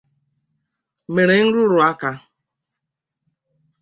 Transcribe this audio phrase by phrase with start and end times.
[1.13, 2.11] mere nrụrụ aka